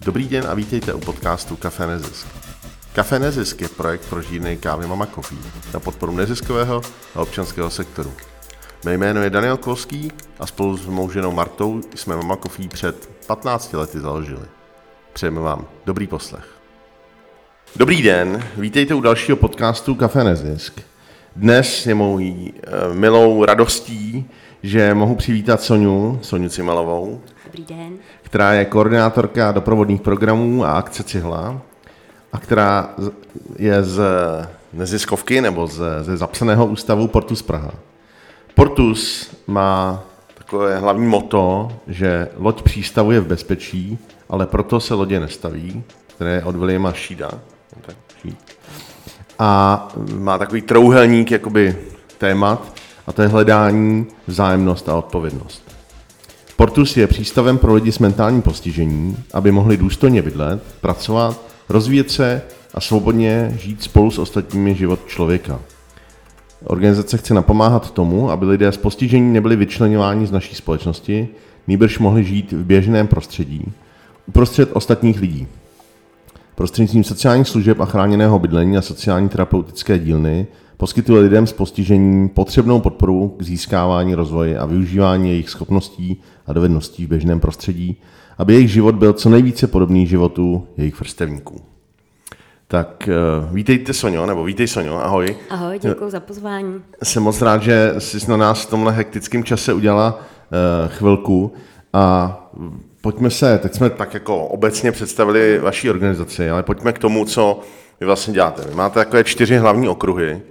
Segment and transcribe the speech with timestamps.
[0.00, 2.26] Dobrý den a vítejte u podcastu Café Nezisk.
[2.92, 5.38] Café Nezisk je projekt pro žírny kávy Mama Coffee
[5.74, 6.82] na podporu neziskového
[7.14, 8.12] a občanského sektoru.
[8.84, 13.10] Mé jméno je Daniel Kolský a spolu s mou ženou Martou jsme Mama Coffee před
[13.26, 14.46] 15 lety založili.
[15.12, 16.46] Přejeme vám dobrý poslech.
[17.76, 20.80] Dobrý den, vítejte u dalšího podcastu Café Nezisk.
[21.42, 24.28] Dnes je mojí eh, milou radostí,
[24.62, 27.92] že mohu přivítat Soniu, Soniu Cimalovou, Dobrý den.
[28.22, 31.60] která je koordinátorka doprovodných programů a akce Cihla
[32.32, 33.10] a která z-
[33.58, 34.00] je z
[34.72, 37.70] neziskovky nebo ze, ze zapsaného ústavu Portus Praha.
[38.54, 40.02] Portus má
[40.34, 46.30] takové hlavní moto, že loď přístavu je v bezpečí, ale proto se lodě nestaví, které
[46.34, 47.30] je od Williama Šída.
[47.86, 48.36] Tak, Šíd.
[49.38, 49.88] A
[50.18, 51.76] má takový trouhelník jakoby
[52.18, 52.74] témat
[53.06, 55.62] a to je hledání, vzájemnost a odpovědnost.
[56.56, 62.42] Portus je přístavem pro lidi s mentálním postižením, aby mohli důstojně bydlet, pracovat, rozvíjet se
[62.74, 65.60] a svobodně žít spolu s ostatními život člověka.
[66.64, 71.28] Organizace chce napomáhat tomu, aby lidé s postižením nebyli vyčlenováni z naší společnosti,
[71.66, 73.72] nýbrž mohli žít v běžném prostředí,
[74.26, 75.46] uprostřed ostatních lidí.
[76.58, 82.80] Prostřednictvím sociálních služeb a chráněného bydlení a sociální terapeutické dílny poskytuje lidem s postižením potřebnou
[82.80, 87.96] podporu k získávání rozvoje a využívání jejich schopností a dovedností v běžném prostředí,
[88.38, 91.60] aby jejich život byl co nejvíce podobný životu jejich vrstevníků.
[92.68, 95.36] Tak uh, vítejte Sonio, nebo vítej Sonio, ahoj.
[95.50, 96.82] Ahoj, děkuji za pozvání.
[97.02, 101.52] Jsem moc rád, že jsi na nás v tomhle hektickém čase udělala uh, chvilku
[101.92, 102.34] a
[103.00, 107.60] pojďme se, teď jsme tak jako obecně představili vaší organizaci, ale pojďme k tomu, co
[108.00, 108.62] vy vlastně děláte.
[108.68, 110.42] Vy máte takové čtyři hlavní okruhy,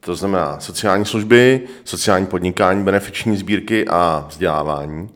[0.00, 5.08] to znamená sociální služby, sociální podnikání, benefiční sbírky a vzdělávání.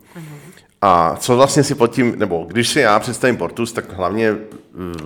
[0.81, 4.37] A co vlastně si pod tím, nebo když si já představím Portus, tak hlavně uh,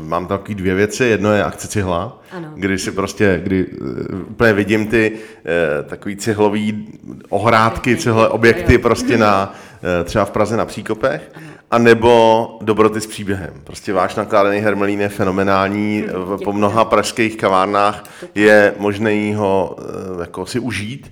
[0.04, 1.04] mám takové dvě věci.
[1.06, 2.52] Jedno je akce cihla, Ano.
[2.56, 3.88] kdy si prostě, kdy uh,
[4.30, 5.12] úplně vidím ty
[5.88, 6.88] takový cihlový
[7.30, 9.56] ohrádky, cihlové objekty prostě na,
[10.04, 11.32] třeba v Praze na Příkopech.
[11.72, 13.54] A nebo dobroty s příběhem.
[13.64, 18.04] Prostě váš nakládaný hermelín je fenomenální, v- po mnoha pražských kavárnách
[18.36, 21.12] je možné ho uh, jako si užít.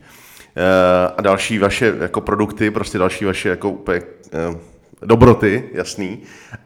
[0.55, 4.01] Eh, a další vaše jako produkty, prostě další vaše jako úplně
[4.33, 4.57] eh,
[5.05, 6.19] dobroty, jasný.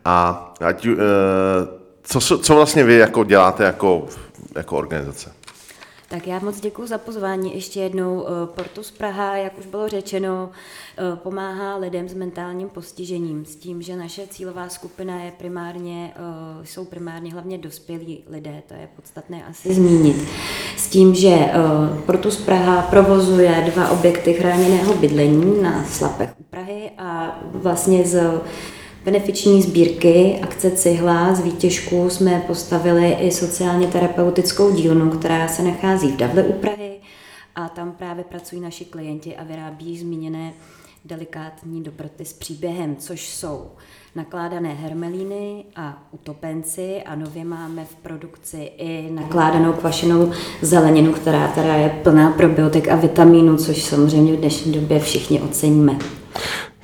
[0.06, 0.96] A ať, eh,
[2.04, 4.06] co, co vlastně vy jako děláte jako,
[4.56, 5.32] jako organizace?
[6.14, 8.26] Tak já moc děkuji za pozvání ještě jednou.
[8.28, 10.50] Eh, Portus Praha, jak už bylo řečeno,
[10.98, 16.66] eh, pomáhá lidem s mentálním postižením s tím, že naše cílová skupina je primárně, eh,
[16.66, 20.28] jsou primárně hlavně dospělí lidé, to je podstatné asi zmínit.
[20.78, 21.52] S tím, že
[22.06, 28.42] Portus Praha provozuje dva objekty chráněného bydlení na Slapech u Prahy a vlastně z
[29.06, 36.08] benefiční sbírky akce Cihla z výtěžku jsme postavili i sociálně terapeutickou dílnu, která se nachází
[36.08, 37.00] v Davle u Prahy
[37.56, 40.54] a tam právě pracují naši klienti a vyrábí zmíněné
[41.06, 43.68] delikátní dobroty s příběhem, což jsou
[44.16, 50.32] nakládané hermelíny a utopenci a nově máme v produkci i nakládanou kvašenou
[50.62, 55.98] zeleninu, která teda je plná probiotik a vitamínů, což samozřejmě v dnešní době všichni oceníme.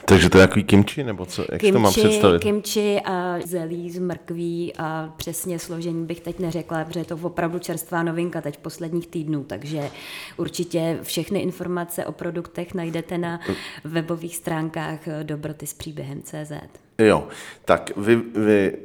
[0.09, 2.41] Takže to je takový kimči, nebo co, jak si to mám představit?
[2.41, 7.59] kimči a zelí z mrkví a přesně složení bych teď neřekla, protože je to opravdu
[7.59, 9.89] čerstvá novinka teď posledních týdnů, takže
[10.37, 13.39] určitě všechny informace o produktech najdete na
[13.83, 16.51] webových stránkách dobroty s příběhem CZ.
[16.97, 17.27] Jo,
[17.65, 18.77] tak vy, vy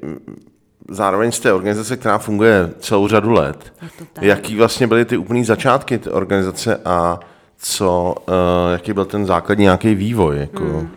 [0.89, 3.73] zároveň jste organizace, která funguje celou řadu let.
[4.21, 7.21] Jaký vlastně byly ty úplný začátky té organizace a
[7.57, 8.35] co, uh,
[8.73, 10.39] jaký byl ten základní nějaký vývoj?
[10.39, 10.91] Jako, hmm.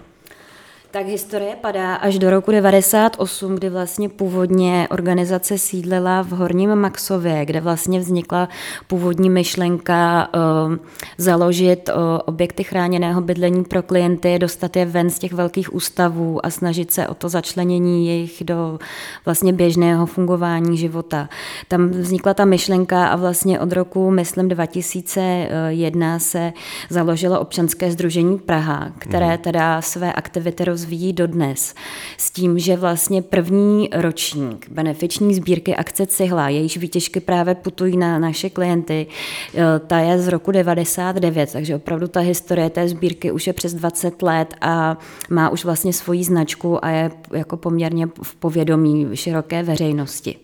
[0.97, 7.45] Tak historie padá až do roku 98, kdy vlastně původně organizace sídlila v Horním Maxově,
[7.45, 8.49] kde vlastně vznikla
[8.87, 10.75] původní myšlenka uh,
[11.17, 16.49] založit uh, objekty chráněného bydlení pro klienty, dostat je ven z těch velkých ústavů a
[16.49, 18.79] snažit se o to začlenění jejich do
[19.25, 21.29] vlastně běžného fungování života.
[21.67, 26.53] Tam vznikla ta myšlenka a vlastně od roku, myslím, 2001 se
[26.89, 31.73] založilo občanské združení Praha, které teda své aktivity rozvíjí dodnes.
[32.17, 38.19] S tím, že vlastně první ročník benefiční sbírky akce Cihla, jejíž výtěžky právě putují na
[38.19, 39.07] naše klienty,
[39.55, 43.73] eh, ta je z roku 99, takže opravdu ta historie té sbírky už je přes
[43.73, 44.97] 20 let a
[45.29, 50.35] má už vlastně svoji značku a je jako poměrně v povědomí široké veřejnosti.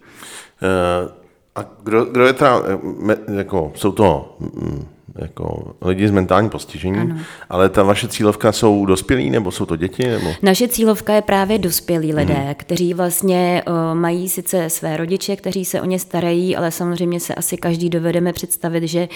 [0.61, 1.23] Uh,
[1.55, 2.61] a kdo, kdo je teda,
[3.09, 7.15] eh, jako, jsou to mm, jako lidi s mentálním postižením, ano.
[7.49, 10.07] ale ta vaše cílovka jsou dospělí nebo jsou to děti?
[10.07, 10.33] Nebo?
[10.41, 12.53] Naše cílovka je právě dospělí lidé, hmm.
[12.57, 17.35] kteří vlastně uh, mají sice své rodiče, kteří se o ně starají, ale samozřejmě se
[17.35, 19.07] asi každý dovedeme představit, že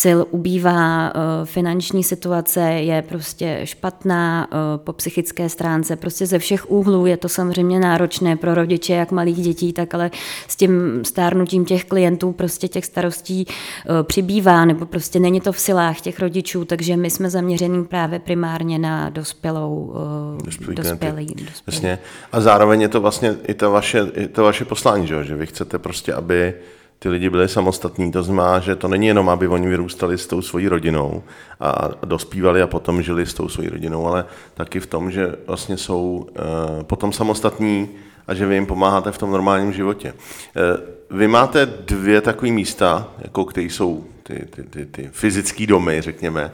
[0.00, 6.70] sil ubývá, uh, finanční situace je prostě špatná, uh, po psychické stránce, prostě ze všech
[6.70, 10.10] úhlů je to samozřejmě náročné pro rodiče, jak malých dětí, tak ale
[10.48, 15.60] s tím stárnutím těch klientů prostě těch starostí uh, přibývá, nebo prostě není to v
[15.60, 21.52] silách těch rodičů, takže my jsme zaměření právě primárně na dospělou, uh, dospělý, dospělý, dospělý.
[21.66, 21.98] Jasně.
[22.32, 25.46] A zároveň je to vlastně i to vaše, i to vaše poslání, že, že vy
[25.46, 26.54] chcete prostě, aby
[26.98, 30.42] ty lidi byli samostatní, to znamená, že to není jenom, aby oni vyrůstali s tou
[30.42, 31.22] svojí rodinou
[31.60, 34.24] a dospívali a potom žili s tou svojí rodinou, ale
[34.54, 37.88] taky v tom, že vlastně jsou uh, potom samostatní
[38.26, 40.12] a že vy jim pomáháte v tom normálním životě.
[40.12, 46.00] Uh, vy máte dvě takové místa, jako které jsou ty, ty, ty, ty fyzické domy,
[46.00, 46.52] řekněme.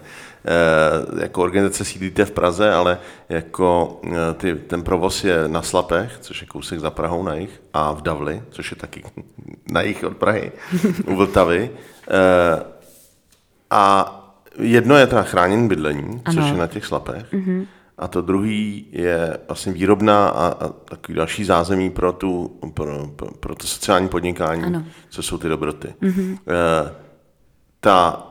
[1.19, 2.99] E, jako organizace sídlíte v Praze, ale
[3.29, 7.63] jako e, ty, ten provoz je na Slapech, což je kousek za Prahou na jich,
[7.75, 9.05] a v Davli, což je taky
[9.71, 10.53] na jich od Prahy,
[11.07, 11.71] u Vltavy.
[12.11, 12.79] E,
[13.71, 14.15] a
[14.59, 16.35] jedno je teda chráněn bydlení, ano.
[16.35, 17.33] což je na těch Slapech.
[17.33, 17.67] Mm-hmm.
[17.99, 23.31] A to druhý je vlastně výrobná a, a takový další zázemí pro, tu, pro, pro,
[23.31, 24.85] pro to sociální podnikání, ano.
[25.09, 25.95] co jsou ty dobroty.
[26.03, 26.39] Mm-hmm.
[26.47, 27.08] E,
[27.81, 28.28] ta,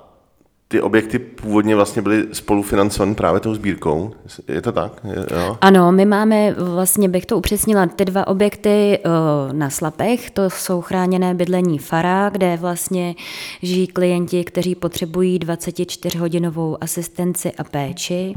[0.69, 4.13] ty objekty původně vlastně byly spolufinancované právě tou sbírkou.
[4.47, 4.91] Je to tak?
[5.03, 5.57] Je, jo?
[5.61, 10.81] Ano, my máme, vlastně bych to upřesnila, ty dva objekty uh, na Slapech, to jsou
[10.81, 13.15] chráněné bydlení Fara, kde vlastně
[13.61, 18.33] žijí klienti, kteří potřebují 24-hodinovou asistenci a péči.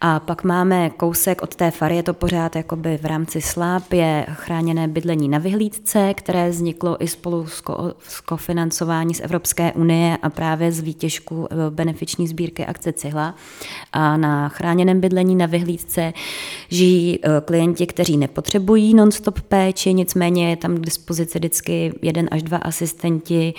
[0.00, 4.26] A pak máme kousek od té Fary, je to pořád jakoby v rámci Slap, je
[4.32, 10.18] chráněné bydlení na Vyhlídce, které vzniklo i spolu s, ko- s kofinancování z Evropské unie
[10.22, 13.34] a právě z výtěžku benefiční sbírky akce Cihla.
[13.92, 16.12] A na chráněném bydlení na vyhlídce
[16.68, 22.42] žijí eh, klienti, kteří nepotřebují non-stop péči, nicméně je tam k dispozici vždycky jeden až
[22.42, 23.54] dva asistenti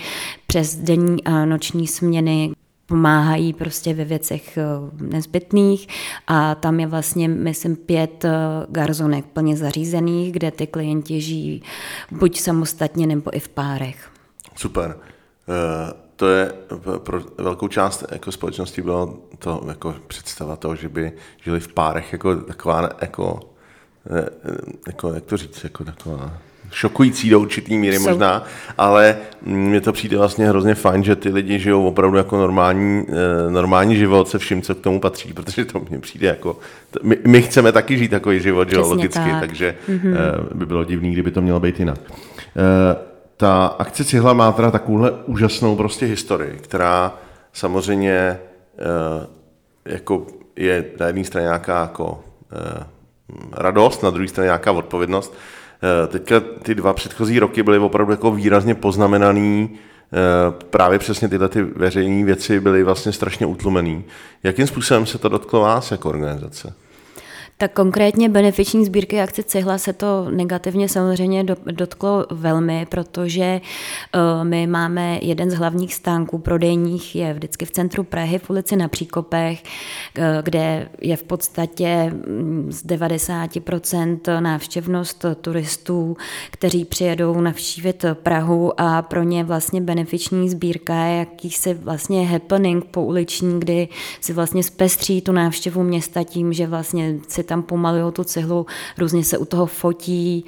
[0.46, 2.52] přes denní a noční směny,
[2.86, 4.62] pomáhají prostě ve věcech eh,
[5.00, 5.88] nezbytných
[6.26, 8.30] a tam je vlastně, myslím, pět eh,
[8.68, 11.62] garzonek plně zařízených, kde ty klienti žijí
[12.10, 14.10] buď samostatně nebo i v párech.
[14.56, 14.96] Super
[16.16, 16.52] to je
[16.98, 21.12] pro velkou část jako společnosti bylo to jako představa toho, že by
[21.44, 23.40] žili v párech jako taková jako,
[24.10, 24.28] eh,
[24.86, 26.38] jako jak to říct, jako taková
[26.70, 28.08] šokující do určitý míry Jsou.
[28.08, 28.44] možná,
[28.78, 33.50] ale mně to přijde vlastně hrozně fajn, že ty lidi žijou opravdu jako normální, eh,
[33.50, 36.58] normální život se vším, co k tomu patří, protože to mně přijde jako,
[37.02, 39.40] my, my chceme taky žít takový život, že logicky, tak.
[39.40, 40.14] takže mm-hmm.
[40.54, 41.98] by bylo divný, kdyby to mělo být jinak.
[43.36, 47.14] Ta akce Cihla má teda takovouhle úžasnou prostě historii, která
[47.52, 48.38] samozřejmě eh,
[49.84, 50.26] jako
[50.56, 52.84] je na jedné straně nějaká jako eh,
[53.52, 55.34] radost, na druhé straně nějaká odpovědnost.
[56.04, 59.70] Eh, teďka ty dva předchozí roky byly opravdu jako výrazně poznamenaný
[60.70, 64.04] právě přesně tyhle ty veřejné věci byly vlastně strašně utlumený.
[64.42, 66.74] Jakým způsobem se to dotklo vás jako organizace?
[67.56, 74.66] Tak konkrétně benefiční sbírky akce Cihla se to negativně samozřejmě dotklo velmi, protože eh, my
[74.66, 79.62] máme jeden z hlavních stánků prodejních, je vždycky v centru Prahy, v ulici na Příkopech,
[80.18, 86.16] eh, kde je v podstatě mm, z 90% návštěvnost turistů,
[86.50, 93.02] kteří přijedou navštívit Prahu a pro ně vlastně benefiční sbírka je jakýsi vlastně happening po
[93.02, 93.88] uliční, kdy
[94.20, 98.66] si vlastně zpestří tu návštěvu města tím, že vlastně si tam pomalují tu cihlu,
[98.98, 100.44] různě se u toho fotí,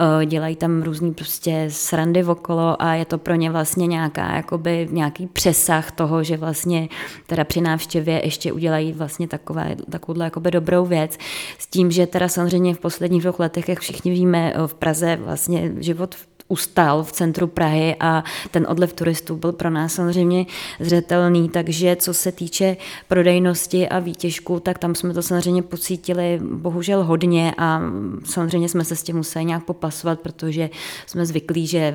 [0.00, 4.88] eh, dělají tam různý prostě srandy okolo a je to pro ně vlastně nějaká, jakoby
[4.90, 6.88] nějaký přesah toho, že vlastně
[7.26, 11.18] teda při návštěvě ještě udělají vlastně takové, takovouhle jakoby dobrou věc.
[11.58, 15.16] S tím, že teda samozřejmě v posledních dvou letech, jak všichni víme, eh, v Praze
[15.16, 20.46] vlastně život v ustal v centru Prahy a ten odlev turistů byl pro nás samozřejmě
[20.80, 22.76] zřetelný, takže co se týče
[23.08, 27.80] prodejnosti a výtěžku, tak tam jsme to samozřejmě pocítili bohužel hodně a
[28.24, 30.70] samozřejmě jsme se s tím museli nějak popasovat, protože
[31.06, 31.94] jsme zvyklí, že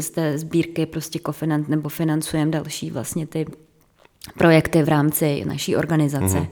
[0.00, 3.46] z té sbírky prostě kofinant nebo financujeme další vlastně ty
[4.38, 6.36] projekty v rámci naší organizace.
[6.36, 6.48] Mm-hmm.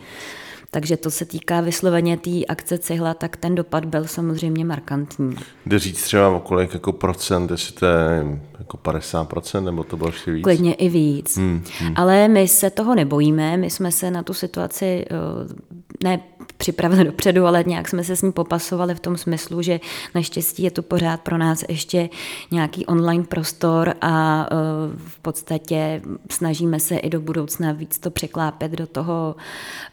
[0.70, 5.36] Takže to se týká vysloveně té tý akce cihla, tak ten dopad byl samozřejmě markantní.
[5.66, 9.96] Jde říct třeba o kolik jako procent, jestli to je jako 50 procent, nebo to
[9.96, 10.44] bylo ještě víc?
[10.44, 11.36] Klidně i víc.
[11.36, 11.94] Hmm, hmm.
[11.96, 16.20] Ale my se toho nebojíme, my jsme se na tu situaci eh, ne
[16.68, 19.80] připravili dopředu, ale nějak jsme se s ní popasovali v tom smyslu, že
[20.14, 22.08] naštěstí je tu pořád pro nás ještě
[22.50, 24.58] nějaký online prostor a uh,
[24.96, 29.36] v podstatě snažíme se i do budoucna víc to překlápět do toho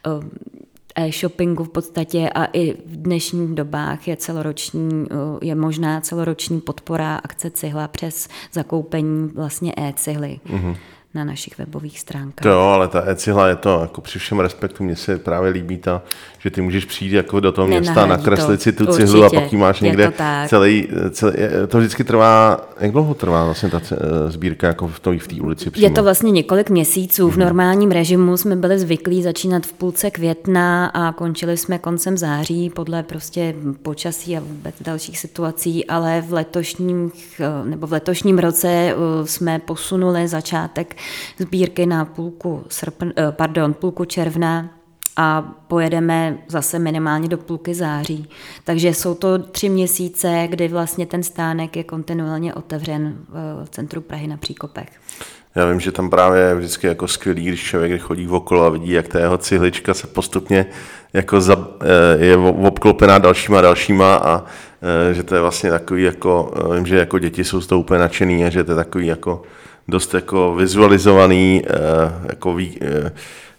[0.07, 0.23] uh,
[0.95, 5.05] e-shoppingu v podstatě a i v dnešních dobách je celoroční,
[5.41, 10.39] je možná celoroční podpora akce cihla přes zakoupení vlastně e-cihly.
[10.47, 10.75] Mm-hmm
[11.15, 12.43] na našich webových stránkách.
[12.43, 15.77] To jo, ale ta e-cihla je to, jako při všem respektu, mně se právě líbí
[15.77, 16.01] ta,
[16.39, 19.57] že ty můžeš přijít jako do toho města, nakreslit si tu cihlu a pak ji
[19.57, 20.13] máš někde
[20.47, 21.33] celý, celý,
[21.67, 23.81] to vždycky trvá, jak dlouho trvá vlastně ta
[24.27, 25.87] sbírka jako v té v ulici přímo?
[25.87, 27.29] Je to vlastně několik měsíců.
[27.29, 27.39] V mhm.
[27.39, 33.03] normálním režimu jsme byli zvyklí začínat v půlce května a končili jsme koncem září podle
[33.03, 37.11] prostě počasí a vůbec dalších situací, ale v letošním,
[37.63, 38.95] nebo v letošním roce eh,
[39.25, 40.95] jsme posunuli začátek
[41.39, 44.69] sbírky na půlku, srpn, eh, pardon, půlku června
[45.17, 48.29] a pojedeme zase minimálně do půlky září.
[48.63, 53.17] Takže jsou to tři měsíce, kdy vlastně ten stánek je kontinuálně otevřen
[53.63, 54.89] v centru Prahy na Příkopech.
[55.55, 58.91] Já vím, že tam právě je vždycky jako skvělý, když člověk chodí okolo a vidí,
[58.91, 60.65] jak ta jeho cihlička se postupně
[61.13, 64.43] jako za, eh, je obklopená dalšíma dalšíma a
[64.81, 67.99] eh, že to je vlastně takový jako, vím, že jako děti jsou z toho úplně
[67.99, 69.41] nadšený a že to je takový jako
[69.87, 71.69] dost jako vizualizovaný eh,
[72.29, 73.11] jako eh,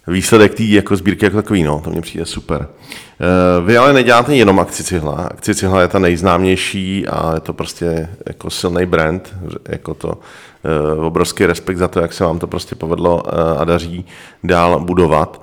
[0.07, 2.67] výsledek té jako sbírky jako takový, no, to mně přijde super.
[2.67, 5.13] Eh, vy ale neděláte jenom akci Cihla.
[5.13, 9.35] Akci Cihla je ta nejznámější a je to prostě jako silný brand,
[9.69, 10.13] jako to
[10.97, 13.23] obrovský respekt za to, jak se vám to prostě povedlo
[13.59, 14.05] a daří
[14.43, 15.41] dál budovat.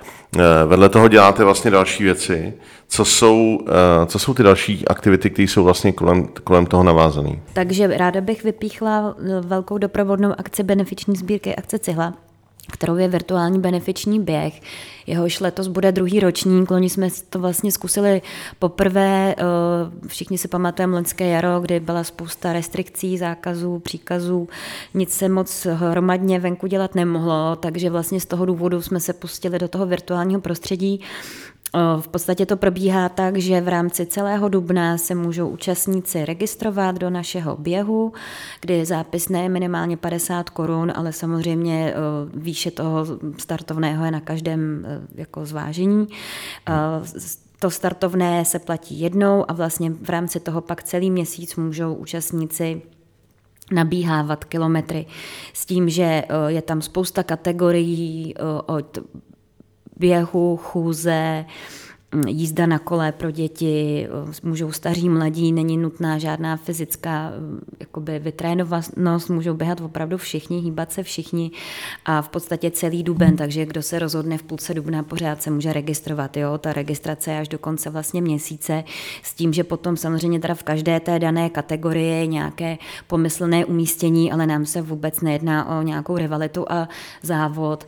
[0.66, 2.54] Vedle toho děláte vlastně další věci.
[2.88, 7.30] Co jsou, eh, co jsou ty další aktivity, které jsou vlastně kolem, kolem toho navázané?
[7.52, 12.14] Takže ráda bych vypíchla eh, velkou doprovodnou akci benefiční sbírky akce Cihla,
[12.72, 14.60] kterou je virtuální benefiční běh.
[15.06, 18.22] Jehož letos bude druhý ročník, loni jsme to vlastně zkusili
[18.58, 24.48] poprvé, eh, všichni si pamatujeme loňské jaro, kdy byla spousta restrikcí, zákazů, příkazů,
[24.94, 29.58] nic se moc hromadně venku dělat nemohlo, takže vlastně z toho důvodu jsme se pustili
[29.58, 31.00] do toho virtuálního prostředí
[32.00, 37.10] v podstatě to probíhá tak, že v rámci celého dubna se můžou účastníci registrovat do
[37.10, 38.12] našeho běhu,
[38.60, 41.94] kdy je zápisné minimálně 50 korun, ale samozřejmě
[42.34, 43.06] výše toho
[43.38, 46.06] startovného je na každém jako zvážení.
[47.58, 52.82] To startovné se platí jednou a vlastně v rámci toho pak celý měsíc můžou účastníci
[53.72, 55.06] nabíhávat kilometry
[55.52, 58.34] s tím, že je tam spousta kategorií
[58.66, 58.98] od
[59.96, 61.44] běhu, chůze,
[62.14, 64.08] mm, jízda na kole pro děti,
[64.42, 70.92] můžou staří, mladí, není nutná žádná fyzická mm, jakoby vytrénovanost, můžou běhat opravdu všichni, hýbat
[70.92, 71.50] se všichni
[72.04, 75.72] a v podstatě celý duben, takže kdo se rozhodne v půlce dubna pořád se může
[75.72, 78.84] registrovat, jo, ta registrace je až do konce vlastně měsíce,
[79.22, 84.32] s tím, že potom samozřejmě teda v každé té dané kategorii je nějaké pomyslné umístění,
[84.32, 86.88] ale nám se vůbec nejedná o nějakou rivalitu a
[87.22, 87.86] závod,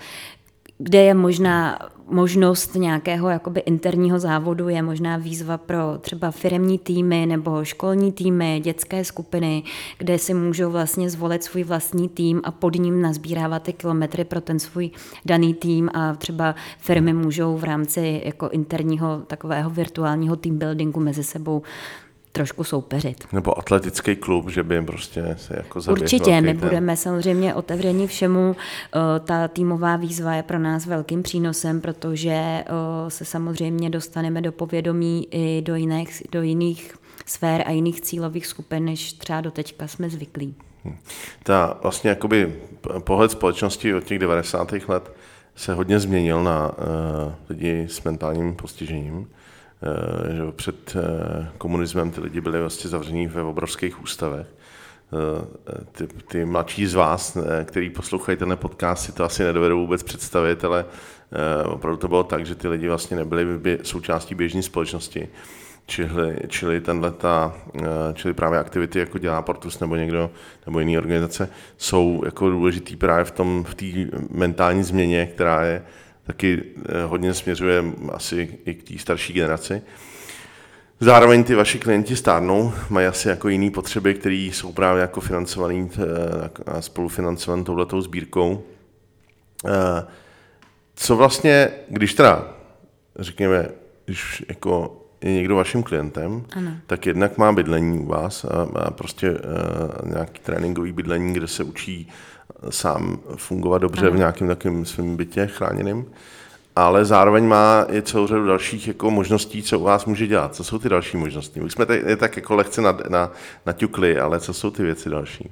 [0.79, 1.79] kde je možná
[2.09, 8.61] možnost nějakého jakoby interního závodu, je možná výzva pro třeba firemní týmy nebo školní týmy,
[8.65, 9.63] dětské skupiny,
[9.99, 14.41] kde si můžou vlastně zvolit svůj vlastní tým a pod ním nazbírávat ty kilometry pro
[14.41, 14.91] ten svůj
[15.25, 21.25] daný tým a třeba firmy můžou v rámci jako interního takového virtuálního team buildingu mezi
[21.25, 21.63] sebou
[22.37, 23.33] trošku soupeřit.
[23.33, 26.57] Nebo atletický klub, že by prostě se jako zaběhl Určitě, my ten...
[26.57, 28.57] budeme samozřejmě otevření všemu.
[28.57, 32.65] Eh, ta týmová výzva je pro nás velkým přínosem, protože eh,
[33.09, 36.95] se samozřejmě dostaneme do povědomí i do jiných, do jiných
[37.27, 40.55] sfér a jiných cílových skupin, než třeba do teďka jsme zvyklí.
[40.85, 40.97] Hm.
[41.43, 42.55] Ta vlastně jakoby
[42.99, 44.73] pohled společnosti od těch 90.
[44.89, 45.13] let
[45.57, 49.29] se hodně změnil na uh, lidi s mentálním postižením.
[49.83, 54.47] Eh, že před eh, komunismem ty lidi byli vlastně zavření ve obrovských ústavech.
[54.47, 60.03] Eh, ty, ty mladší z vás, který poslouchají tenhle podcast, si to asi nedovedou vůbec
[60.03, 60.85] představit, ale
[61.65, 65.29] opravdu to bylo tak, že ty lidi vlastně nebyli součástí běžné společnosti.
[65.87, 66.83] Čili, čili,
[67.19, 67.55] ta,
[68.15, 70.31] čili právě aktivity, jako dělá Portus nebo někdo,
[70.67, 73.87] nebo jiný organizace, jsou jako důležitý právě v tom, v té
[74.31, 75.83] mentální změně, která je
[76.27, 79.83] taky eh, hodně směřuje asi i k té starší generaci.
[81.01, 85.91] Zároveň ty vaši klienti stárnou, mají asi jako jiné potřeby, které jsou právě jako financovaný
[85.95, 88.63] eh, a spolufinancované touhletou sbírkou.
[89.67, 90.07] Eh,
[90.95, 92.55] co vlastně, když teda,
[93.19, 93.69] řekněme,
[94.05, 96.71] když jako je někdo vaším klientem, ano.
[96.87, 99.39] tak jednak má bydlení u vás a, a prostě uh,
[100.09, 102.09] nějaký tréninkový bydlení, kde se učí
[102.71, 104.11] sám fungovat dobře ano.
[104.15, 106.07] v nějakém takovém svém bytě chráněným.
[106.77, 110.55] ale zároveň má i celou řadu dalších jako možností, co u vás může dělat.
[110.55, 111.61] Co jsou ty další možnosti?
[111.61, 113.33] Už jsme tady tak jako lehce na, na,
[113.67, 115.51] naťukli, ale co jsou ty věci další?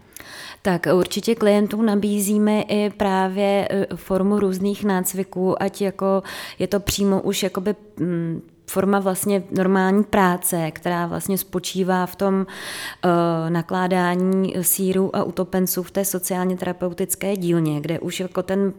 [0.63, 6.23] Tak určitě klientům nabízíme i právě e, formu různých nácviků, ať jako
[6.59, 12.35] je to přímo už jakoby mm, forma vlastně normální práce, která vlastně spočívá v tom
[12.35, 18.73] uh, nakládání síru a utopenců v té sociálně terapeutické dílně, kde už jako ten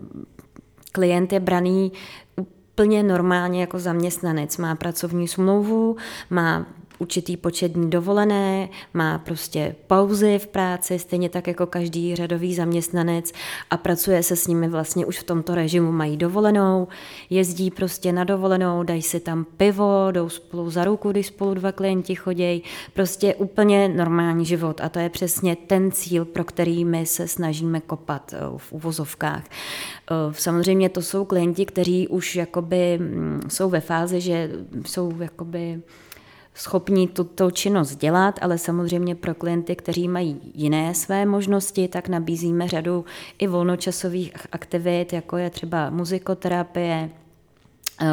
[0.91, 1.91] klient je braný
[2.35, 4.57] úplně normálně jako zaměstnanec.
[4.57, 5.95] Má pracovní smlouvu,
[6.29, 6.65] má
[6.99, 13.31] určitý počet dní dovolené, má prostě pauzy v práci, stejně tak jako každý řadový zaměstnanec
[13.69, 15.91] a pracuje se s nimi vlastně už v tomto režimu.
[15.91, 16.87] Mají dovolenou,
[17.29, 21.71] jezdí prostě na dovolenou, dají si tam pivo, jdou spolu za ruku, když spolu dva
[21.71, 22.63] klienti chodějí.
[22.93, 27.81] Prostě úplně normální život a to je přesně ten cíl, pro který my se snažíme
[27.81, 29.43] kopat eh, v uvozovkách.
[29.45, 34.49] Eh, samozřejmě to jsou klienti, kteří už jakoby mm, jsou ve fázi, že
[34.85, 35.81] jsou jakoby
[36.55, 42.67] schopni tuto činnost dělat, ale samozřejmě pro klienty, kteří mají jiné své možnosti, tak nabízíme
[42.67, 43.05] řadu
[43.39, 47.09] i volnočasových aktivit, jako je třeba muzikoterapie,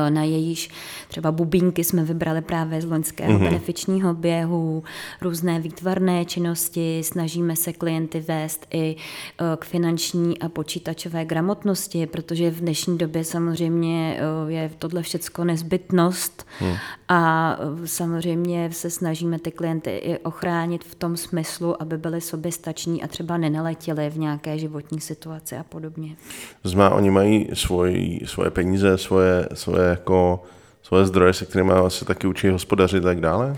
[0.08, 0.70] na jejíž
[1.08, 3.44] třeba bubínky jsme vybrali právě z loňského mm-hmm.
[3.44, 4.84] benefičního běhu,
[5.20, 12.50] různé výtvarné činnosti, snažíme se klienty vést i eh, k finanční a počítačové gramotnosti, protože
[12.50, 16.74] v dnešní době samozřejmě eh, je tohle všecko nezbytnost mm.
[17.08, 23.06] a samozřejmě se snažíme ty klienty i ochránit v tom smyslu, aby byli soběstační a
[23.06, 26.16] třeba nenaletěli v nějaké životní situaci a podobně.
[26.64, 30.42] Znamená, oni mají svoji, svoje peníze, svoje, svoje své jako
[30.82, 33.56] svoje zdroje, se kterými se taky učí hospodařit a tak dále?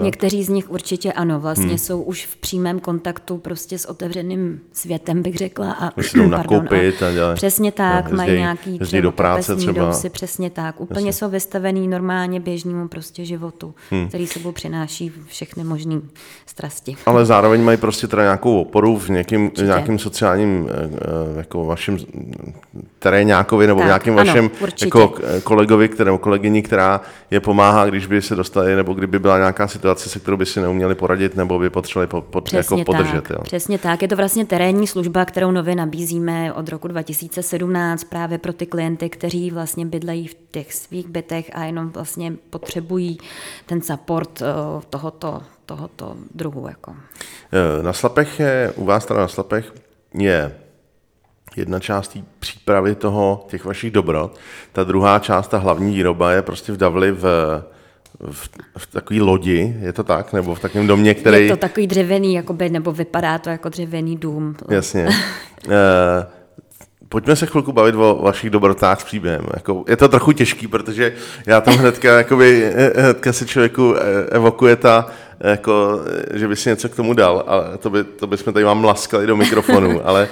[0.00, 1.78] Někteří z nich určitě ano, vlastně hmm.
[1.78, 5.72] jsou už v přímém kontaktu prostě s otevřeným světem, bych řekla.
[5.72, 7.34] A, Když jdou nakoupit a dělají.
[7.34, 9.92] Přesně tak, no, mají nějaký třeba do práce třeba.
[9.92, 10.80] si, přesně tak.
[10.80, 11.18] Úplně Jasně.
[11.18, 14.08] jsou vystavený normálně běžnému prostě životu, hmm.
[14.08, 16.00] který sebou přináší všechny možné
[16.46, 16.96] strasti.
[17.06, 21.98] Ale zároveň mají prostě teda nějakou oporu v někým, nějakým sociálním eh, eh, jako vašem
[22.98, 24.50] terénákovi nebo tak, nějakým ano, vašem
[24.84, 25.14] jako
[25.44, 27.00] kolegovi, kterému kolegyni, která
[27.30, 30.60] je pomáhá, když by se dostali, nebo kdyby byla nějaká situace, se kterou by si
[30.60, 33.22] neuměli poradit, nebo by potřebovali po, po, jako podržet.
[33.22, 33.38] Tak, jo.
[33.42, 34.02] Přesně tak.
[34.02, 39.08] Je to vlastně terénní služba, kterou nově nabízíme od roku 2017 právě pro ty klienty,
[39.08, 43.18] kteří vlastně bydlejí v těch svých bytech a jenom vlastně potřebují
[43.66, 44.46] ten support eh,
[44.90, 46.68] tohoto, tohoto druhu.
[46.68, 46.94] Jako.
[47.52, 49.72] Eh, na Slapech je, u vás teda na Slapech
[50.14, 50.52] je
[51.56, 54.38] jedna část té přípravy toho, těch vašich dobrot.
[54.72, 57.24] Ta druhá část, ta hlavní výroba je prostě v Davli v,
[58.20, 58.48] v,
[58.78, 60.32] v takové lodi, je to tak?
[60.32, 61.46] Nebo v takovém domě, který...
[61.46, 64.56] Je to takový dřevěný, jakoby, nebo vypadá to jako dřevěný dům.
[64.70, 65.08] Jasně.
[65.68, 66.26] e,
[67.12, 69.46] pojďme se chvilku bavit o vašich dobrotách s příběhem.
[69.54, 71.12] Jako, je to trochu těžký, protože
[71.46, 75.06] já tam hnedka, jakoby, eh, hnedka se člověku eh, evokuje ta,
[75.40, 76.00] jako,
[76.34, 79.26] že by si něco k tomu dal, ale to, by, to bychom tady vám mlaskali
[79.26, 80.28] do mikrofonu, ale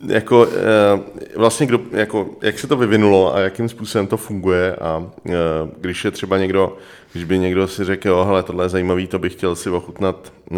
[0.00, 5.10] jako, eh, vlastně kdo, jako, jak se to vyvinulo a jakým způsobem to funguje a
[5.28, 5.32] eh,
[5.78, 6.76] když je třeba někdo,
[7.12, 10.32] když by někdo si řekl, jo, hele, tohle je zajímavý, to bych chtěl si ochutnat
[10.52, 10.56] eh,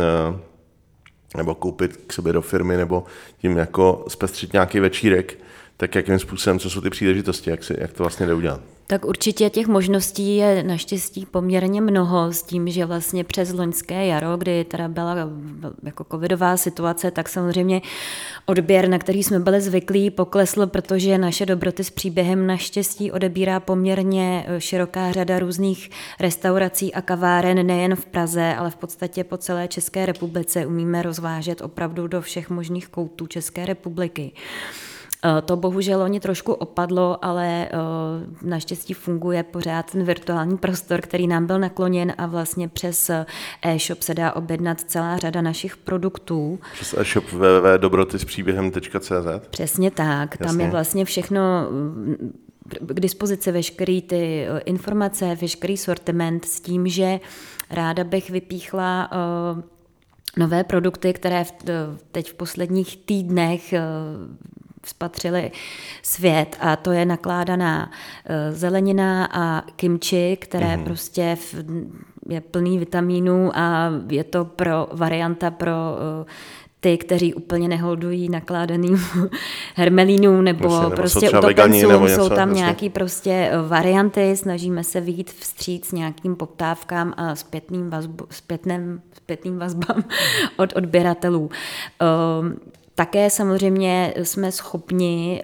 [1.37, 3.05] nebo koupit k sobě do firmy, nebo
[3.38, 5.38] tím jako zpestřit nějaký večírek,
[5.77, 8.78] tak jakým způsobem, co jsou ty příležitosti, jak, si, jak to vlastně jde udělat?
[8.90, 14.37] Tak určitě těch možností je naštěstí poměrně mnoho s tím, že vlastně přes loňské jaro,
[14.37, 15.16] kdy teda byla
[15.83, 17.83] jako covidová situace, tak samozřejmě
[18.46, 24.44] odběr, na který jsme byli zvyklí, poklesl, protože naše dobroty s příběhem naštěstí odebírá poměrně
[24.48, 29.68] e, široká řada různých restaurací a kaváren nejen v Praze, ale v podstatě po celé
[29.68, 34.33] České republice umíme rozvážet opravdu do všech možných koutů České republiky.
[35.25, 37.71] Eh, to bohužel oni trošku opadlo, ale eh,
[38.43, 43.27] naštěstí funguje pořád ten virtuální prostor, který nám byl nakloněn a vlastně přes eh,
[43.63, 46.59] e-shop se dá objednat celá řada našich produktů.
[46.73, 50.47] Přes e-shop www.dobrotyspříběhem.cz Přesně tak, Jasně.
[50.47, 52.33] tam je vlastně všechno mm,
[52.81, 57.21] k dispozici veškerý ty informace, veškerý sortiment s tím, že
[57.71, 59.11] ráda bych vypíchla
[60.37, 61.45] nové produkty, které
[62.13, 63.75] teď v posledních týdnech
[64.87, 65.51] spatřili
[66.03, 67.91] svět a to je nakládaná
[68.27, 70.85] eh, zelenina a kimči, které mm-hmm.
[70.85, 71.55] prostě v,
[72.29, 75.73] je plný vitamínů a je to pro varianta pro
[76.21, 76.27] uh,
[76.81, 79.05] ty, kteří úplně neholdují nakládaným
[79.75, 82.62] hermelínům nebo, Myslím, nebo prostě utopencům, nebo něco, jsou tam prostě.
[82.62, 89.59] nějaký prostě eh, varianty, snažíme se vyjít vstříc nějakým poptávkám a zpětným, vazbu, zpětným, zpětným
[89.59, 90.05] vazbám
[90.57, 91.51] od odběratelů.
[92.99, 95.43] Také samozřejmě jsme schopni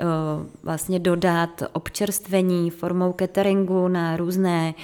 [0.62, 4.75] vlastně dodat občerstvení formou cateringu na různé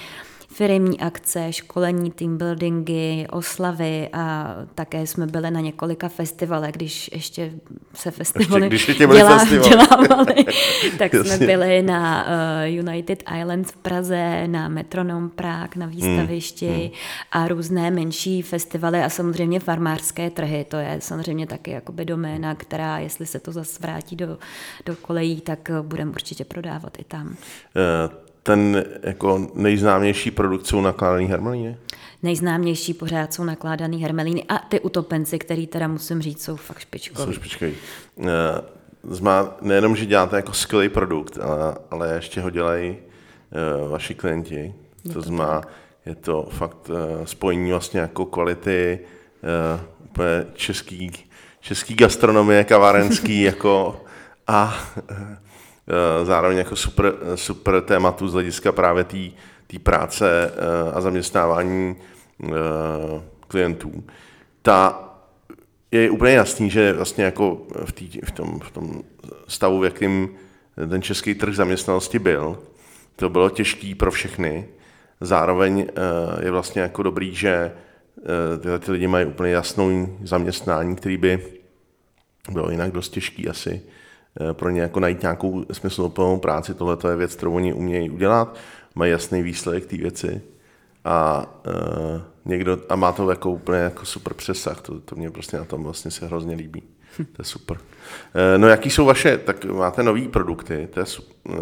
[0.53, 7.51] firmní akce, školení, team buildingy, oslavy a také jsme byli na několika festivalech, když ještě
[7.93, 10.45] se festivaly ještě, když dělá, dělávali,
[10.97, 16.77] tak jsme byli na uh, United Islands v Praze, na Metronom Prague, na výstavišti hmm,
[16.77, 16.91] hmm.
[17.31, 22.99] a různé menší festivaly a samozřejmě farmářské trhy, to je samozřejmě taky jakoby doména, která,
[22.99, 24.37] jestli se to zase vrátí do,
[24.85, 27.27] do kolejí, tak budeme určitě prodávat i tam.
[27.27, 31.77] Uh, ten jako nejznámější produkt jsou nakládaný hermelíny?
[32.23, 37.25] Nejznámější pořád jsou nakládaný hermelíny a ty utopenci, který teda musím říct, jsou fakt špičkoví.
[37.25, 37.73] Jsou špičkoví.
[38.19, 38.25] Eh,
[39.03, 42.97] zma, nejenom, že děláte jako skvělý produkt, ale, ale ještě ho dělají
[43.81, 44.55] uh, vaši klienti.
[44.55, 44.73] Je
[45.03, 45.61] to, to znamená,
[46.05, 48.99] je to fakt uh, spojení vlastně jako kvality
[49.75, 51.11] uh, úplně český,
[51.59, 54.01] český gastronomie, kavárenský jako
[54.47, 55.37] a Eh,
[56.23, 61.95] zároveň jako super, super tématu z hlediska právě té práce eh, a zaměstnávání
[62.43, 62.47] eh,
[63.47, 64.03] klientů.
[64.61, 65.07] Ta
[65.91, 69.03] je úplně jasný, že vlastně jako v, tý, v, tom, v tom
[69.47, 70.29] stavu, v jakým
[70.89, 72.59] ten český trh zaměstnanosti byl,
[73.15, 74.67] to bylo těžký pro všechny.
[75.21, 75.87] Zároveň
[76.41, 77.71] je vlastně jako dobrý, že
[78.61, 81.45] tyhle ty lidi mají úplně jasnou zaměstnání, který by
[82.51, 84.00] bylo jinak dost těžký asi Eh,
[84.53, 86.73] pro ně jako najít nějakou smysluplnou práci.
[86.73, 88.55] Tohle je věc, kterou oni umějí udělat,
[88.95, 90.41] mají jasný výsledek té věci
[91.05, 94.81] a, uh, někdo, a má to jako úplně jako super přesah.
[94.81, 96.83] To, to mě prostě na tom vlastně se hrozně líbí.
[97.17, 97.77] To je super.
[97.77, 97.81] Uh,
[98.57, 101.05] no jaký jsou vaše, tak máte nový produkty, to je
[101.43, 101.55] uh,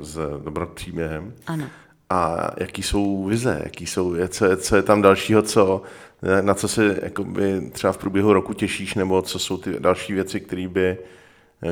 [0.00, 1.32] s dobropříběhem.
[1.46, 1.64] Ano.
[2.10, 5.82] A jaký jsou vize, jaký jsou, co, je, co je tam dalšího, co,
[6.40, 10.40] na co se jakoby, třeba v průběhu roku těšíš, nebo co jsou ty další věci,
[10.40, 10.98] které by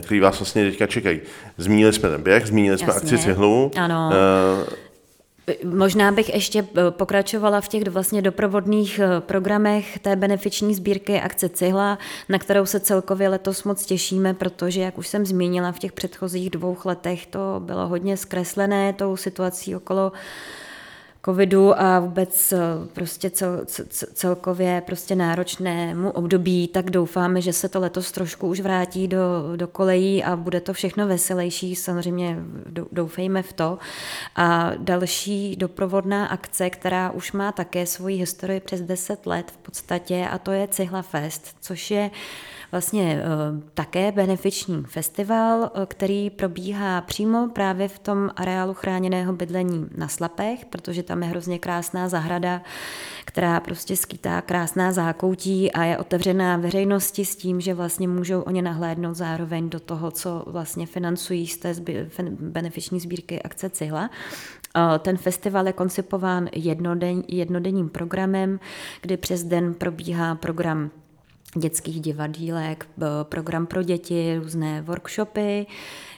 [0.02, 1.20] který vás vlastně teďka čekají.
[1.58, 3.00] Zmínili jsme ten běh, zmínili jsme Jasně.
[3.02, 3.70] akci cihlu.
[3.76, 4.10] Ano.
[4.66, 4.74] Uh,
[5.64, 11.48] Možná bych ještě eh, pokračovala v těch vlastně doprovodných eh, programech té benefiční sbírky akce
[11.48, 11.98] Cihla,
[12.28, 16.50] na kterou se celkově letos moc těšíme, protože, jak už jsem zmínila, v těch předchozích
[16.50, 20.12] dvou letech to bylo hodně zkreslené tou situací okolo
[21.24, 22.58] covidu a vůbec eh,
[22.92, 28.60] prostě cel, cel, celkově prostě náročnému období, tak doufáme, že se to letos trošku už
[28.60, 32.38] vrátí do, do kolejí a bude to všechno veselější, samozřejmě
[32.92, 33.78] doufejme v to.
[34.36, 40.28] A další doprovodná akce, která už má také svoji historii přes 10 let v podstatě
[40.30, 42.10] a to je Cihla Fest, což je
[42.72, 43.24] vlastně eh,
[43.74, 50.64] také benefiční festival, eh, který probíhá přímo právě v tom areálu chráněného bydlení na Slapech,
[50.64, 52.62] protože tam je hrozně krásná zahrada,
[53.24, 58.62] která prostě skýtá krásná zákoutí a je otevřená veřejnosti s tím, že vlastně můžou oni
[58.62, 61.74] nahlédnout zároveň do toho, co vlastně financují z té
[62.40, 64.10] benefiční sbírky akce Cihla.
[64.76, 68.60] Eh, ten festival je koncipován jednoden, jednodenním programem,
[69.00, 70.90] kdy přes den probíhá program
[71.56, 72.88] dětských divadílek,
[73.22, 75.66] program pro děti, různé workshopy,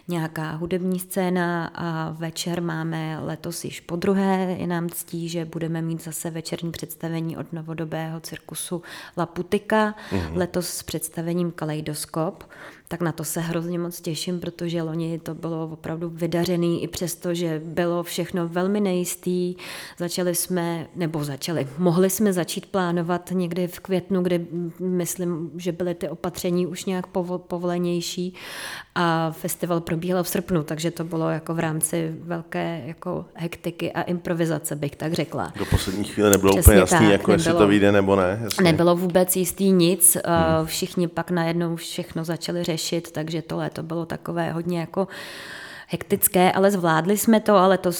[0.08, 4.56] nějaká hudební scéna a večer máme letos již po druhé.
[4.58, 8.82] Je nám ctí, že budeme mít zase večerní představení od novodobého cirkusu
[9.18, 10.36] La Putika, mm-hmm.
[10.36, 12.44] letos s představením Kaleidoskop
[12.92, 17.34] tak na to se hrozně moc těším, protože loni to bylo opravdu vydařený, i přesto,
[17.34, 19.54] že bylo všechno velmi nejistý.
[19.98, 24.46] Začali jsme, nebo začali, mohli jsme začít plánovat někdy v květnu, kdy
[24.80, 27.06] myslím, že byly ty opatření už nějak
[27.46, 28.34] povolenější
[28.94, 34.02] a festival probíhal v srpnu, takže to bylo jako v rámci velké jako hektiky a
[34.02, 35.52] improvizace, bych tak řekla.
[35.58, 38.40] Do poslední chvíle nebylo Přesně úplně jasný, tak, jako nebylo, jestli to vyjde nebo ne.
[38.44, 38.64] Jasně.
[38.64, 40.66] Nebylo vůbec jistý nic, hmm.
[40.66, 45.08] všichni pak najednou všechno začali řešit řešit, takže to léto bylo takové hodně jako
[45.88, 47.90] hektické, ale zvládli jsme to, ale to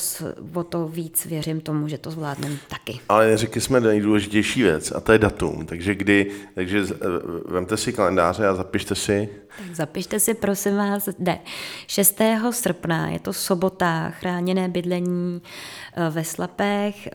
[0.55, 3.01] o to víc věřím tomu, že to zvládneme taky.
[3.09, 6.85] Ale řekli jsme nejdůležitější věc a to je datum, takže kdy, takže
[7.49, 9.29] vemte si kalendáře a zapište si.
[9.59, 11.41] Tak zapište si prosím vás, ne,
[11.87, 12.21] 6.
[12.51, 17.11] srpna, je to sobota, chráněné bydlení eh, ve Slapech, eh,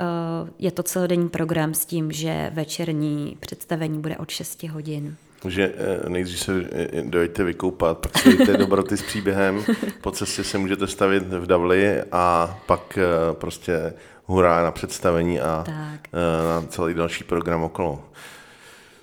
[0.60, 6.10] je to celodenní program s tím, že večerní představení bude od 6 hodin že eh,
[6.10, 9.64] nejdřív se eh, dojďte vykoupat, pak se dojďte dobroty s příběhem,
[10.02, 13.94] po cestě se můžete stavit v Davli a pak eh, prostě
[14.26, 16.12] hurá na představení a tak.
[16.44, 18.04] na celý další program okolo.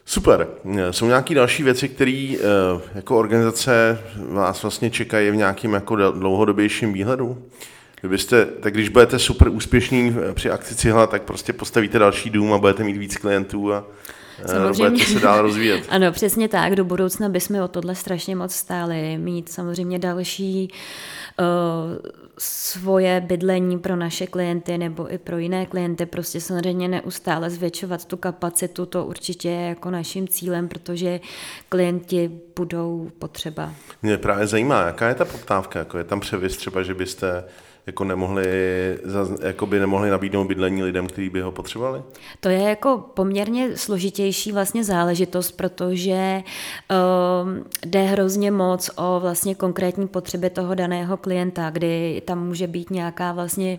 [0.06, 0.48] Super.
[0.90, 2.36] Jsou nějaké další věci, které
[2.94, 7.42] jako organizace vás vlastně čekají v nějakým jako dlouhodobějším výhledu?
[8.00, 12.58] Kdybyste, tak když budete super úspěšní při akci Cihla, tak prostě postavíte další dům a
[12.58, 13.84] budete mít víc klientů a
[14.46, 14.90] samozřejmě.
[14.90, 15.84] budete se dál rozvíjet.
[15.88, 16.74] ano, přesně tak.
[16.74, 19.18] Do budoucna bychom o tohle strašně moc stáli.
[19.18, 20.68] Mít samozřejmě další
[21.38, 28.04] uh, svoje bydlení pro naše klienty nebo i pro jiné klienty, prostě samozřejmě neustále zvětšovat
[28.04, 31.20] tu kapacitu, to určitě je jako naším cílem, protože
[31.68, 33.72] klienti budou potřeba.
[34.02, 37.44] Mě právě zajímá, jaká je ta poptávka, jako je tam převis třeba, že byste
[37.86, 38.46] jako nemohli,
[39.42, 42.02] jako by nemohli nabídnout bydlení lidem, kteří by ho potřebovali?
[42.40, 46.42] To je jako poměrně složitější vlastně záležitost, protože
[47.42, 52.90] um, jde hrozně moc o vlastně konkrétní potřeby toho daného klienta, kdy tam může být
[52.90, 53.78] nějaká vlastně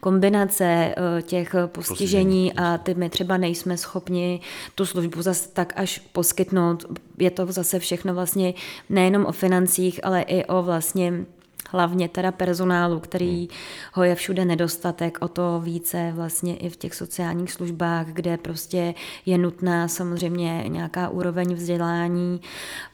[0.00, 4.40] kombinace uh, těch postižení a ty my třeba nejsme schopni
[4.74, 6.84] tu službu zase tak až poskytnout.
[7.18, 8.54] Je to zase všechno vlastně
[8.88, 11.24] nejenom o financích, ale i o vlastně
[11.70, 13.48] hlavně teda personálu, který hmm.
[13.92, 18.94] ho je všude nedostatek, o to více vlastně i v těch sociálních službách, kde prostě
[19.26, 22.40] je nutná samozřejmě nějaká úroveň vzdělání,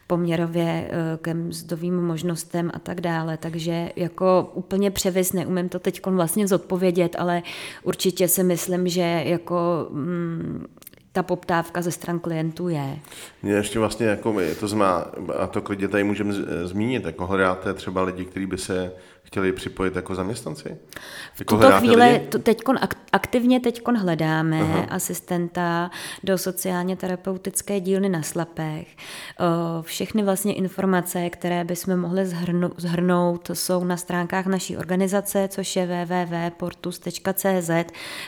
[0.07, 3.37] poměrově eh, ke mzdovým možnostem a tak dále.
[3.37, 7.43] Takže jako úplně převis neumím to teď vlastně zodpovědět, ale
[7.83, 10.65] určitě si myslím, že jako mm,
[11.11, 12.99] ta poptávka ze stran klientů je.
[13.43, 15.05] Mě ještě vlastně, jako to znamená,
[15.39, 18.91] a to klidně tady můžeme zmínit, jako hledáte třeba lidi, kteří by se
[19.31, 20.77] chtěli připojit jako zaměstnanci?
[21.33, 22.79] V jako tuto chvíli teďkon,
[23.11, 24.85] aktivně teď hledáme Aha.
[24.89, 25.91] asistenta
[26.23, 28.87] do sociálně terapeutické dílny na Slapech.
[29.81, 35.85] Všechny vlastně informace, které bychom mohli zhrnout, zhrnout jsou na stránkách naší organizace, což je
[35.85, 37.69] www.portus.cz.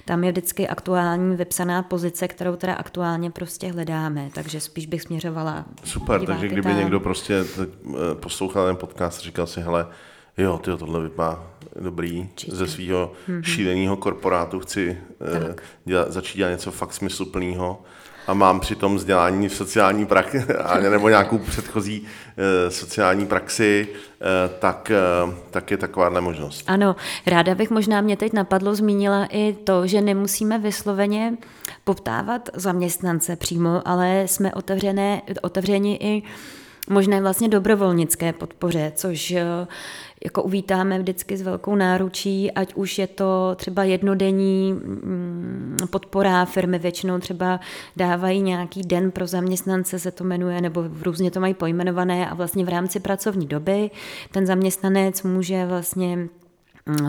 [0.06, 5.66] Tam je vždycky aktuální vypsaná pozice, kterou teda aktuálně prostě hledáme, takže spíš bych směřovala.
[5.84, 6.78] Super, takže kdyby tam.
[6.78, 7.66] někdo prostě eh,
[8.16, 9.88] poslouchal ten podcast, říkal si, hele,
[10.38, 11.44] jo, tyjo, tohle vypadá
[11.80, 12.56] dobrý, Čistě.
[12.56, 13.42] ze svého mm-hmm.
[13.42, 17.82] šíleného korporátu chci uh, dělat, začít dělat něco fakt smysluplného
[18.28, 20.46] a mám přitom vzdělání v sociální praxi,
[20.90, 22.08] nebo nějakou předchozí uh,
[22.70, 23.98] sociální praxi, uh,
[24.60, 24.92] tak,
[25.26, 26.64] uh, tak je takováhle možnost.
[26.68, 31.38] Ano, ráda bych možná mě teď napadlo, zmínila i to, že nemusíme vysloveně
[31.84, 36.24] poptávat zaměstnance přímo, ale jsme otevřené, otevřeni i
[36.90, 39.34] možné vlastně dobrovolnické podpoře, což
[40.24, 46.80] jako uvítáme vždycky s velkou náručí, ať už je to třeba jednodenní mm, podpora firmy,
[46.80, 47.60] většinou třeba
[47.96, 52.66] dávají nějaký den pro zaměstnance, se to jmenuje, nebo různě to mají pojmenované a vlastně
[52.66, 53.92] v rámci pracovní doby
[54.32, 56.28] ten zaměstnanec může vlastně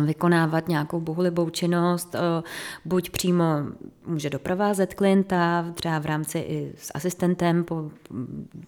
[0.05, 2.43] vykonávat nějakou bohulibou činnost, eh,
[2.85, 3.45] buď přímo
[4.07, 7.91] může doprovázet klienta, třeba v rámci i s asistentem, po,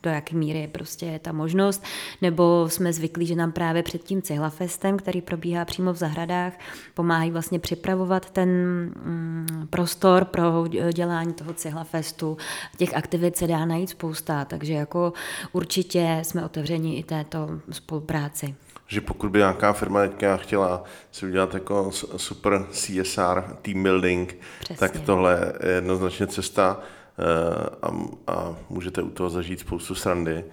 [0.02, 1.84] do jaké míry je prostě ta možnost,
[2.22, 6.52] nebo jsme zvyklí, že nám právě před tím cihlafestem, který probíhá přímo v zahradách,
[6.94, 12.36] pomáhají vlastně připravovat ten mm, prostor pro dělání toho cihlafestu.
[12.76, 15.12] Těch aktivit se dá najít spousta, takže jako
[15.52, 18.54] určitě jsme otevřeni i této spolupráci
[18.86, 24.76] že pokud by nějaká firma teďka chtěla si udělat jako super CSR team building, Přesně.
[24.76, 26.80] tak tohle je jednoznačně cesta
[27.18, 27.90] eh, a,
[28.26, 30.44] a můžete u toho zažít spoustu srandy.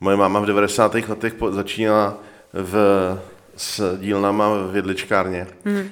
[0.00, 0.94] Moje máma v 90.
[0.94, 2.18] letech začínala
[2.52, 2.74] v,
[3.56, 5.46] s dílnama v jedličkárně.
[5.64, 5.84] Mm.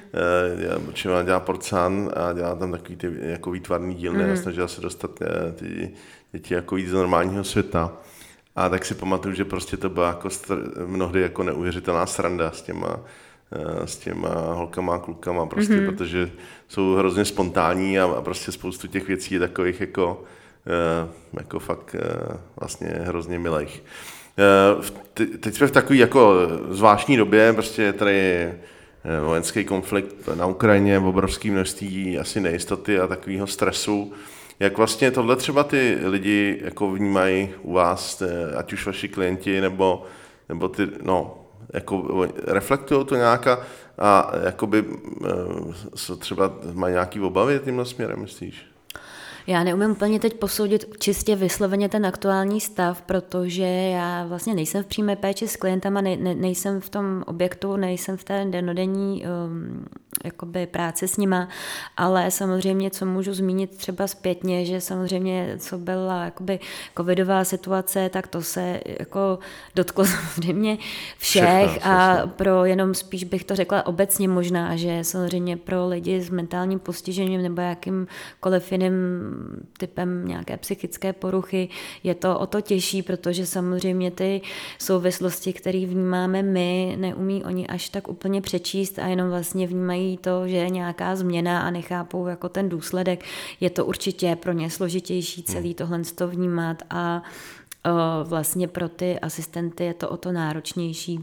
[1.23, 4.31] Dělala porcán a dělala tam takový ty jako výtvarný dílny mm.
[4.31, 5.91] a snažila se dostat eh, ty
[6.31, 7.91] děti jako víc z normálního světa.
[8.55, 12.61] A tak si pamatuju, že prostě to byla jako str- mnohdy jako neuvěřitelná sranda s
[12.61, 12.99] těma,
[13.51, 15.85] eh, s těma holkama a klukama, prostě, mm-hmm.
[15.85, 16.31] protože
[16.67, 20.23] jsou hrozně spontánní a, a prostě spoustu těch věcí je takových jako,
[21.03, 21.09] uh,
[21.39, 23.83] jako fakt uh, vlastně hrozně milých.
[25.39, 26.35] Teď jsme v takové jako
[26.69, 28.53] zvláštní době, prostě je tady
[29.25, 34.13] vojenský konflikt na Ukrajině, obrovské množství asi nejistoty a takového stresu.
[34.59, 38.23] Jak vlastně tohle třeba ty lidi jako vnímají u vás,
[38.57, 40.05] ať už vaši klienti, nebo,
[40.49, 43.59] nebo ty, no, jako reflektují to nějaká
[43.97, 44.85] a jakoby
[45.27, 48.65] eh, třeba mají nějaký obavy tímhle směrem, myslíš?
[49.47, 54.87] Já neumím úplně teď posoudit čistě vysloveně ten aktuální stav, protože já vlastně nejsem v
[54.87, 59.85] přímé péči s klientama, ne, ne, nejsem v tom objektu, nejsem v té denodenní um,
[60.23, 61.47] jakoby práci s nima,
[61.97, 66.59] ale samozřejmě, co můžu zmínit třeba zpětně, že samozřejmě, co byla jakoby
[66.97, 69.39] covidová situace, tak to se jako
[69.75, 70.77] dotklo samozřejmě
[71.17, 76.21] všech Všechno, a pro jenom spíš bych to řekla obecně možná, že samozřejmě pro lidi
[76.21, 78.93] s mentálním postižením nebo jakýmkoliv jiným
[79.77, 81.69] typem nějaké psychické poruchy
[82.03, 84.41] je to o to těžší, protože samozřejmě ty
[84.77, 90.17] souvislosti, které vnímáme my, neumí oni až tak úplně přečíst a jenom vlastně vnímají nevnímají
[90.17, 93.23] to, že je nějaká změna a nechápou jako ten důsledek.
[93.59, 95.73] Je to určitě pro ně složitější celý hmm.
[95.73, 97.23] tohle to vnímat a
[98.23, 101.19] vlastně pro ty asistenty je to o to náročnější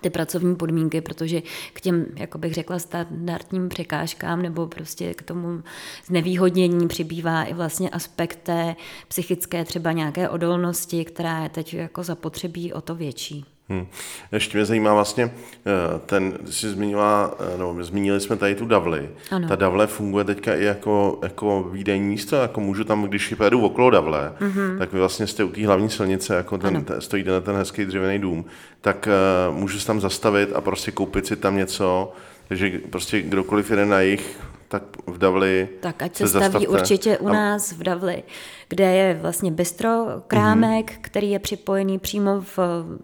[0.00, 1.42] ty pracovní podmínky, protože
[1.72, 5.62] k těm, jako bych řekla, standardním překážkám nebo prostě k tomu
[6.06, 8.76] znevýhodnění přibývá i vlastně aspekt té
[9.08, 13.44] psychické třeba nějaké odolnosti, která je teď jako zapotřebí o to větší.
[13.70, 13.86] Hmm.
[14.32, 19.10] Ještě mě zajímá vlastně, eh, ten, jsi zmínila, eh, no, zmínili jsme tady tu davli.
[19.30, 19.48] Ano.
[19.48, 23.90] Ta davle funguje teďka i jako, jako výdejní místo, jako můžu tam, když pojedu okolo
[23.90, 24.78] davle, mm-hmm.
[24.78, 27.84] tak vy vlastně jste u té hlavní silnice, jako ten, ten, stojí ten, ten hezký
[27.84, 28.44] dřevěný dům,
[28.80, 29.08] tak
[29.50, 32.12] uh, můžu se tam zastavit a prostě koupit si tam něco,
[32.48, 37.18] takže prostě kdokoliv jede na jich, tak v Davli Tak ať se, se staví určitě
[37.18, 38.22] u nás v Davli
[38.70, 40.98] kde je vlastně bistro, krámek, mm-hmm.
[41.00, 42.58] který je připojený přímo v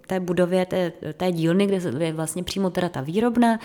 [0.07, 3.59] té budově té, té dílny, kde je vlastně přímo teda ta výrobna.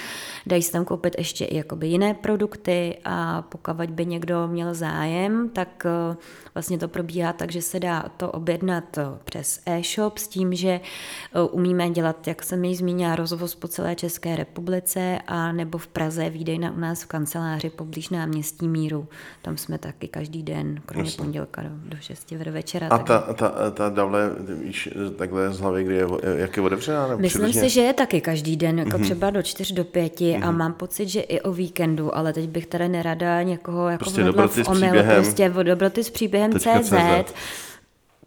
[0.45, 5.49] Dají se tam koupit ještě i jakoby jiné produkty a pokud by někdo měl zájem,
[5.49, 6.17] tak eh,
[6.53, 10.69] vlastně to probíhá tak, že se dá to objednat eh, přes e-shop s tím, že
[10.69, 15.87] eh, umíme dělat, jak jsem již zmínila, rozvoz po celé České republice a nebo v
[15.87, 19.07] Praze výdejna u nás v kanceláři poblíž náměstí Míru.
[19.41, 21.23] Tam jsme taky každý den, kromě Jasně.
[21.23, 22.87] pondělka do 6 večera.
[22.87, 24.31] A ta, ta, ta davle,
[24.63, 27.07] víš, takhle z hlavy, kdy je, jak je otevřená?
[27.07, 27.61] Nebo Myslím přibližně?
[27.61, 29.03] si, že je taky každý den, jako mm-hmm.
[29.03, 30.43] třeba do 4 do 5 mm-hmm.
[30.43, 30.57] a mhm.
[30.57, 34.63] mám pocit, že i o víkendu, ale teď bych tady nerada někoho jako prostě dobroty
[34.63, 35.15] s příběhem.
[35.15, 36.67] Prostě dobroty s příběhem CZ.
[36.81, 37.33] CZ.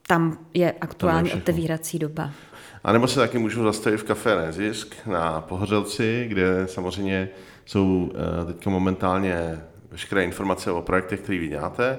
[0.06, 2.30] Tam je aktuální otevírací doba.
[2.84, 7.28] A nebo se taky můžu zastavit v kafé Nezisk na Pohořelci, kde samozřejmě
[7.64, 11.98] jsou eh, teď momentálně veškeré informace o projektech, které vy děláte.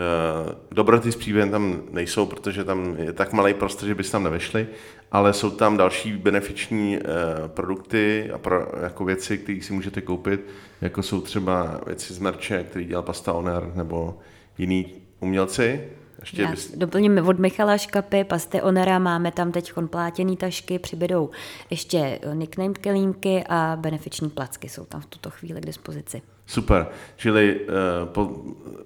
[0.00, 4.22] Eh, dobroty s příběhem tam nejsou, protože tam je tak malý prostor, že byste tam
[4.22, 4.66] nevešli,
[5.12, 7.02] ale jsou tam další benefiční eh,
[7.46, 10.46] produkty a pro, jako věci, které si můžete koupit,
[10.80, 14.18] jako jsou třeba věci z merče, který dělal Pasta Oner, nebo
[14.58, 14.86] jiný
[15.20, 15.88] umělci,
[16.20, 16.72] ještě Já bys...
[16.76, 21.30] doplním od Michala Škapy, Paste Onera, máme tam teď plátěný tašky, přibydou
[21.70, 26.22] ještě nickname kelímky a benefiční placky jsou tam v tuto chvíli k dispozici.
[26.46, 28.30] Super, čili uh, po,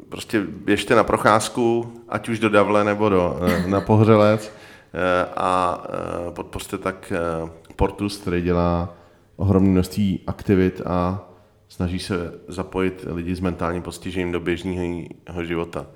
[0.08, 5.00] prostě běžte na procházku, ať už do Davle nebo do, uh, na Pohřelec uh,
[5.36, 5.84] a
[6.26, 8.94] uh, podpořte tak uh, Portus, který dělá
[9.36, 11.28] ohromné množství aktivit a
[11.68, 12.14] snaží se
[12.48, 15.86] zapojit lidi s mentálním postižením do běžného života.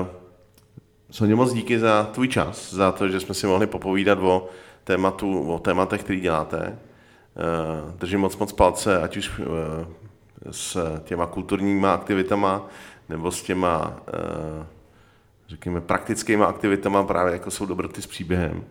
[0.00, 0.06] Uh,
[1.10, 4.48] Soně, moc díky za tvůj čas, za to, že jsme si mohli popovídat o
[4.84, 6.78] tématu, o tématech, který děláte.
[7.98, 9.40] Držím moc moc palce, ať už
[10.50, 12.66] s těma kulturníma aktivitama
[13.08, 14.66] nebo s těma, eh,
[15.48, 18.64] řekněme, praktickýma aktivitama, právě jako jsou dobroty s příběhem.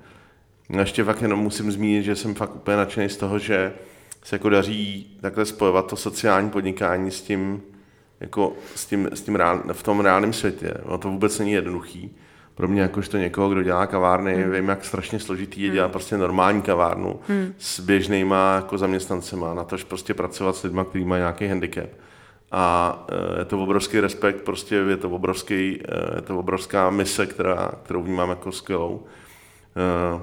[0.78, 3.73] A ještě fakt jenom musím zmínit, že jsem fakt úplně nadšený z toho, že
[4.23, 7.62] se jako daří takhle spojovat to sociální podnikání s tím,
[8.19, 10.73] jako s tím, s tím reál, v tom reálném světě.
[10.89, 12.15] No to vůbec není jednoduchý
[12.58, 14.52] pro mě jakožto někoho, kdo dělá kavárny, hmm.
[14.52, 15.91] vím, jak strašně složitý je dělat hmm.
[15.91, 17.54] prostě normální kavárnu hmm.
[17.58, 21.89] s běžnýma jako zaměstnancema, na tož prostě pracovat s lidmi, kteří mají nějaký handicap.
[22.52, 27.26] A eh, je to obrovský respekt, prostě je to, obrovský, eh, je to obrovská mise,
[27.26, 29.04] která, kterou vnímám jako skvělou.
[29.76, 30.22] Eh,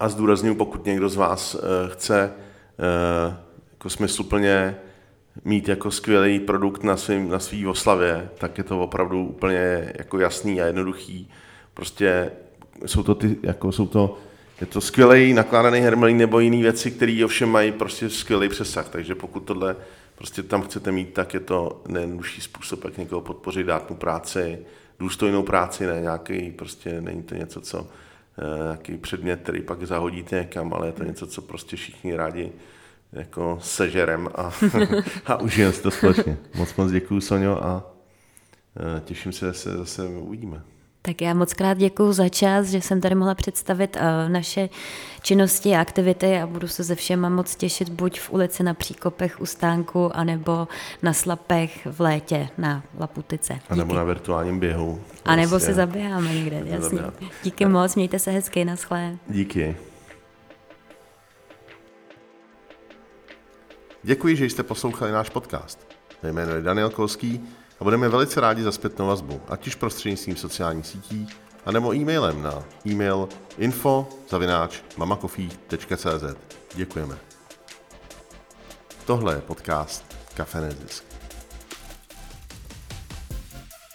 [0.00, 1.56] a zdůraznuju, pokud někdo z vás
[1.88, 2.32] chce
[3.72, 4.76] jako smysluplně
[5.44, 10.18] mít jako skvělý produkt na, svým, na svý oslavě, tak je to opravdu úplně jako
[10.18, 11.30] jasný a jednoduchý.
[11.74, 12.30] Prostě
[12.86, 14.18] jsou to ty, jako jsou to,
[14.60, 18.88] je to skvělý nakládaný hermelín nebo jiné věci, které ovšem mají prostě skvělý přesah.
[18.88, 19.76] Takže pokud tohle
[20.14, 24.58] prostě tam chcete mít, tak je to nejjednodušší způsob, jak někoho podpořit, dát mu práci,
[24.98, 27.86] důstojnou práci, ne nějaký, prostě není to něco, co,
[28.38, 32.52] eh, nějaký předmět, který pak zahodíte někam, ale je to něco, co prostě všichni rádi
[33.14, 34.52] jako sežerem a,
[35.26, 36.36] a užijeme si to společně.
[36.54, 37.94] Moc moc děkuji, Sonio, a
[38.96, 40.62] e, těším se, že se zase uvidíme.
[41.06, 44.68] Tak já moc krát děkuji za čas, že jsem tady mohla představit uh, naše
[45.22, 49.40] činnosti a aktivity a budu se ze všema moc těšit buď v ulici na Příkopech
[49.40, 50.68] u stánku, anebo
[51.02, 53.58] na Slapech v létě na Laputice.
[53.68, 55.00] A nebo na virtuálním běhu.
[55.24, 56.98] A nebo se zaběháme někde, jasně.
[57.42, 59.16] Díky moc, mějte se hezky, naschle.
[59.28, 59.76] Díky.
[64.06, 65.78] Děkuji, že jste poslouchali náš podcast.
[66.22, 67.40] Jmenuji je Daniel Kolský
[67.80, 71.26] a budeme velice rádi za zpětnou vazbu, ať už prostřednictvím sociálních sítí,
[71.66, 74.08] anebo e-mailem na e-mail info
[76.74, 77.18] Děkujeme.
[79.06, 81.04] Tohle je podcast Kafe Nezisk.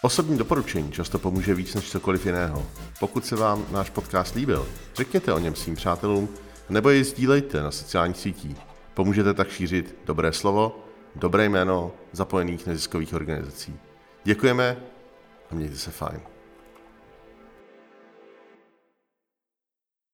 [0.02, 2.66] Osobní doporučení často pomůže víc než cokoliv jiného.
[3.00, 6.30] Pokud se vám náš podcast líbil, řekněte o něm svým přátelům
[6.70, 8.69] nebo jej sdílejte na sociálních sítích.
[8.94, 10.86] Pomůžete tak šířit dobré slovo
[11.16, 13.80] dobré jméno zapojených neziskových organizací.
[14.24, 14.78] Děkujeme
[15.52, 16.20] a mějte se fajn.